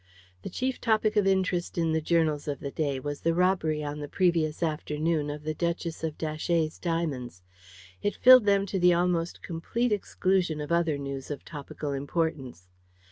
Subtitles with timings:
[0.41, 3.99] The chief topic of interest in the journals of the day was the robbery on
[3.99, 7.43] the previous afternoon of the Duchess of Datchet's diamonds.
[8.01, 12.67] It filled them to the almost complete exclusion of other news of topical importance.